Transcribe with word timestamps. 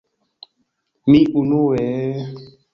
Mi 1.11 1.21
unue... 1.43 1.87